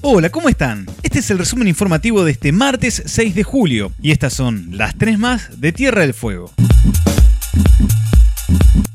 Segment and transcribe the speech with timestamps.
[0.01, 0.87] Hola, ¿cómo están?
[1.03, 4.97] Este es el resumen informativo de este martes 6 de julio y estas son las
[4.97, 6.51] tres más de Tierra del Fuego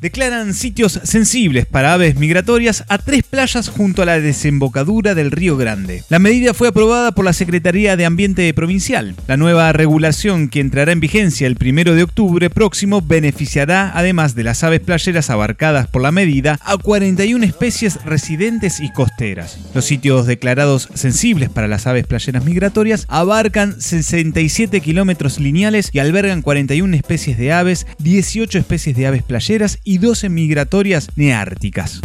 [0.04, 5.56] declaran sitios sensibles para aves migratorias a tres playas junto a la desembocadura del Río
[5.56, 6.04] Grande.
[6.10, 9.16] La medida fue aprobada por la Secretaría de Ambiente Provincial.
[9.28, 14.44] La nueva regulación que entrará en vigencia el 1 de octubre próximo beneficiará, además de
[14.44, 19.58] las aves playeras abarcadas por la medida, a 41 especies residentes y costeras.
[19.74, 26.42] Los sitios declarados sensibles para las aves playeras migratorias abarcan 67 kilómetros lineales y albergan
[26.42, 32.00] 41 especies de aves, 18 especies de aves playeras y y 12 migratorias neárticas.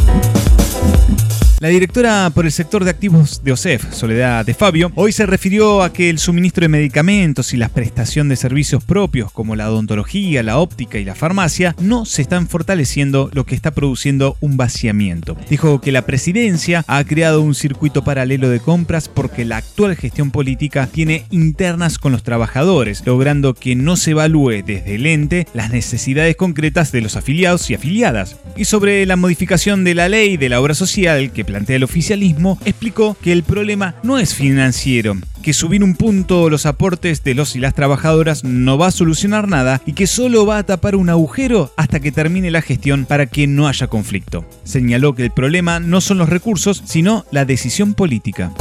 [1.59, 5.83] La directora por el sector de activos de OSEF, Soledad de Fabio, hoy se refirió
[5.83, 10.41] a que el suministro de medicamentos y la prestación de servicios propios como la odontología,
[10.41, 15.35] la óptica y la farmacia no se están fortaleciendo, lo que está produciendo un vaciamiento.
[15.49, 20.31] Dijo que la presidencia ha creado un circuito paralelo de compras porque la actual gestión
[20.31, 25.71] política tiene internas con los trabajadores, logrando que no se evalúe desde el ente las
[25.71, 28.37] necesidades concretas de los afiliados y afiliadas.
[28.55, 32.59] Y sobre la modificación de la ley de la obra social que plantea el oficialismo,
[32.63, 37.55] explicó que el problema no es financiero, que subir un punto los aportes de los
[37.55, 41.09] y las trabajadoras no va a solucionar nada y que solo va a tapar un
[41.09, 44.45] agujero hasta que termine la gestión para que no haya conflicto.
[44.63, 48.51] Señaló que el problema no son los recursos, sino la decisión política.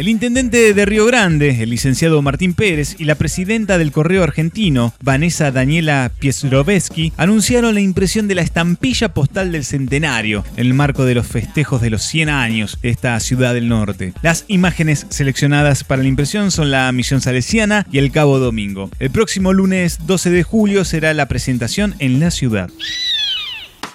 [0.00, 4.94] El intendente de Río Grande, el licenciado Martín Pérez, y la presidenta del Correo Argentino,
[5.02, 11.04] Vanessa Daniela Piesrovetsky, anunciaron la impresión de la estampilla postal del centenario en el marco
[11.04, 14.14] de los festejos de los 100 años de esta ciudad del norte.
[14.22, 18.88] Las imágenes seleccionadas para la impresión son la Misión Salesiana y el Cabo Domingo.
[19.00, 22.70] El próximo lunes 12 de julio será la presentación en la ciudad.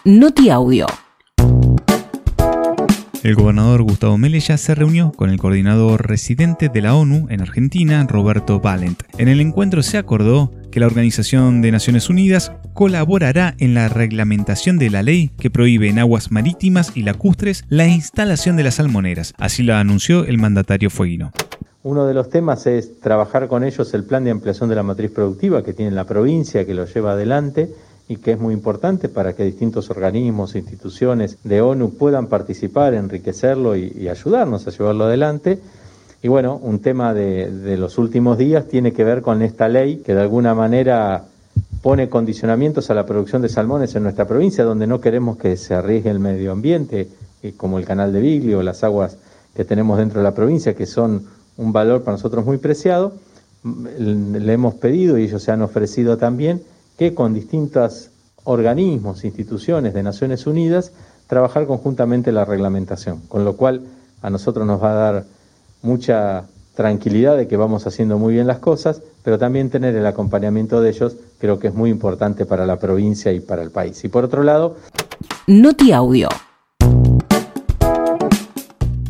[0.03, 0.85] Noti Audio.
[3.25, 8.05] El gobernador Gustavo Melella se reunió con el coordinador residente de la ONU en Argentina,
[8.07, 9.01] Roberto Valent.
[9.17, 14.77] En el encuentro se acordó que la Organización de Naciones Unidas colaborará en la reglamentación
[14.77, 19.33] de la ley que prohíbe en aguas marítimas y lacustres la instalación de las salmoneras.
[19.39, 21.31] Así lo anunció el mandatario fueguino.
[21.81, 25.09] Uno de los temas es trabajar con ellos el plan de ampliación de la matriz
[25.09, 27.73] productiva que tiene la provincia, que lo lleva adelante
[28.07, 32.93] y que es muy importante para que distintos organismos e instituciones de ONU puedan participar,
[32.93, 35.59] enriquecerlo y, ayudarnos a llevarlo adelante.
[36.21, 40.13] Y bueno, un tema de, los últimos días tiene que ver con esta ley que
[40.13, 41.25] de alguna manera
[41.81, 45.73] pone condicionamientos a la producción de salmones en nuestra provincia, donde no queremos que se
[45.73, 47.07] arriesgue el medio ambiente,
[47.41, 49.17] eh, como el canal de Biglio, las aguas
[49.55, 51.25] que tenemos dentro de la provincia, que son
[51.57, 53.13] un valor para nosotros muy preciado.
[53.97, 56.61] Le hemos pedido y ellos se han ofrecido también
[56.97, 58.09] que con distintos
[58.43, 60.91] organismos, instituciones de Naciones Unidas,
[61.27, 63.81] trabajar conjuntamente la reglamentación, con lo cual
[64.21, 65.25] a nosotros nos va a dar
[65.81, 66.45] mucha
[66.75, 70.89] tranquilidad de que vamos haciendo muy bien las cosas, pero también tener el acompañamiento de
[70.89, 74.03] ellos creo que es muy importante para la provincia y para el país.
[74.03, 74.75] Y por otro lado...
[75.47, 76.27] Noti Audio.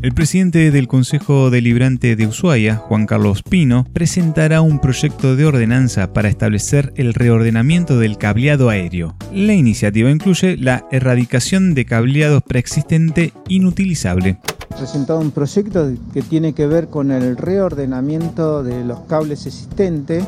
[0.05, 6.13] El presidente del Consejo Deliberante de Ushuaia, Juan Carlos Pino, presentará un proyecto de ordenanza
[6.13, 9.15] para establecer el reordenamiento del cableado aéreo.
[9.33, 14.37] La iniciativa incluye la erradicación de cableados preexistente inutilizable
[14.77, 20.25] presentado un proyecto que tiene que ver con el reordenamiento de los cables existentes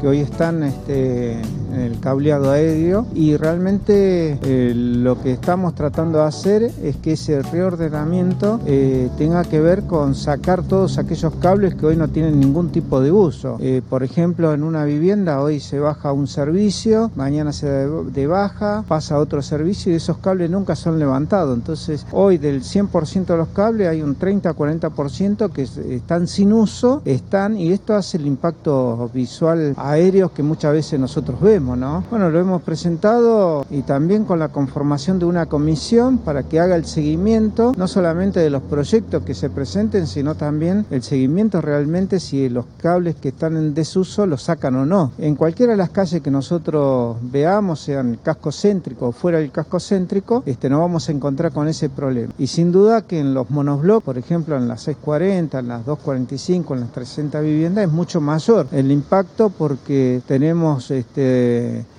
[0.00, 1.36] que hoy están este,
[1.74, 7.42] el cableado aéreo y realmente eh, lo que estamos tratando de hacer es que ese
[7.42, 12.70] reordenamiento eh, tenga que ver con sacar todos aquellos cables que hoy no tienen ningún
[12.70, 13.58] tipo de uso.
[13.60, 18.84] Eh, por ejemplo, en una vivienda hoy se baja un servicio, mañana se de baja,
[18.86, 21.56] pasa otro servicio y esos cables nunca son levantados.
[21.56, 25.62] Entonces, hoy del 100% de los cables hay un 30-40% que
[25.94, 31.40] están sin uso, están y esto hace el impacto visual aéreos que muchas veces nosotros
[31.40, 32.04] vemos, ¿no?
[32.10, 36.76] Bueno, lo hemos presentado y también con la conformación de una comisión para que haga
[36.76, 42.20] el seguimiento, no solamente de los proyectos que se presenten, sino también el seguimiento realmente
[42.20, 45.12] si los cables que están en desuso los sacan o no.
[45.18, 49.78] En cualquiera de las calles que nosotros veamos, sean casco céntrico o fuera del casco
[49.80, 52.32] céntrico, este, nos vamos a encontrar con ese problema.
[52.38, 56.74] Y sin duda que en los monoblocks, por ejemplo, en las 640, en las 245,
[56.74, 61.47] en las 300 viviendas, es mucho mayor el impacto por porque tenemos este,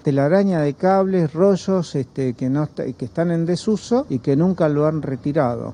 [0.03, 4.85] telaraña de cables, rollos este, que, no, que están en desuso y que nunca lo
[4.85, 5.73] han retirado.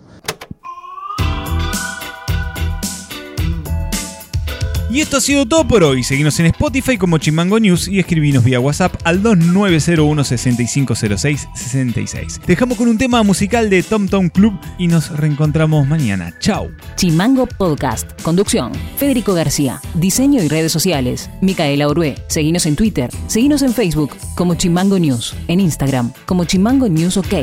[4.95, 6.03] Y esto ha sido todo por hoy.
[6.03, 12.39] Seguimos en Spotify como Chimango News y escribinos vía WhatsApp al 2901 6506 66.
[12.47, 16.33] Dejamos con un tema musical de Tom Tom Club y nos reencontramos mañana.
[16.39, 16.69] Chao.
[16.95, 18.09] Chimango Podcast.
[18.21, 18.71] Conducción.
[18.95, 19.81] Federico García.
[19.95, 21.29] Diseño y redes sociales.
[21.41, 22.15] Micaela Orué.
[22.29, 23.09] Seguinos en Twitter.
[23.27, 25.35] Seguinos en Facebook como Chimango News.
[25.49, 27.33] En Instagram como Chimango News OK.